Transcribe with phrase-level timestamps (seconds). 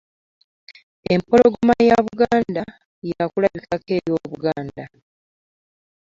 [1.13, 2.63] Empologoma ya Buganda
[3.09, 4.85] ya kulabikako we obuganda.